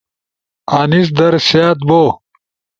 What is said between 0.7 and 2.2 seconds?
آنیس در سیات بو